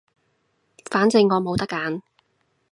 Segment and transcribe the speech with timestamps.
[0.89, 2.01] 反正我都冇得揀